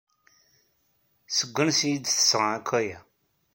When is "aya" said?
2.79-2.99